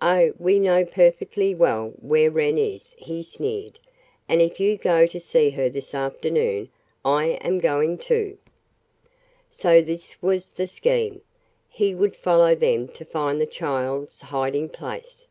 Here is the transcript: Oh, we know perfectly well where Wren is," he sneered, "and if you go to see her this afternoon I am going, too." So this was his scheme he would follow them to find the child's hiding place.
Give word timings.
Oh, 0.00 0.32
we 0.38 0.60
know 0.60 0.84
perfectly 0.84 1.52
well 1.52 1.94
where 2.00 2.30
Wren 2.30 2.58
is," 2.58 2.94
he 2.96 3.24
sneered, 3.24 3.76
"and 4.28 4.40
if 4.40 4.60
you 4.60 4.76
go 4.76 5.04
to 5.08 5.18
see 5.18 5.50
her 5.50 5.68
this 5.68 5.96
afternoon 5.96 6.68
I 7.04 7.30
am 7.40 7.58
going, 7.58 7.98
too." 7.98 8.38
So 9.50 9.82
this 9.82 10.14
was 10.22 10.52
his 10.56 10.70
scheme 10.70 11.22
he 11.68 11.92
would 11.92 12.14
follow 12.14 12.54
them 12.54 12.86
to 12.90 13.04
find 13.04 13.40
the 13.40 13.46
child's 13.48 14.20
hiding 14.20 14.68
place. 14.68 15.26